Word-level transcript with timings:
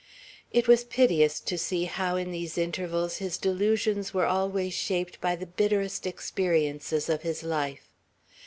It 0.51 0.67
was 0.67 0.83
piteous 0.83 1.39
to 1.41 1.59
see 1.59 1.83
how 1.85 2.15
in 2.15 2.31
these 2.31 2.57
intervals 2.57 3.17
his 3.17 3.37
delusions 3.37 4.15
were 4.15 4.25
always 4.25 4.73
shaped 4.73 5.21
by 5.21 5.35
the 5.35 5.45
bitterest 5.45 6.07
experiences 6.07 7.07
of 7.07 7.21
his 7.21 7.43
life. 7.43 7.87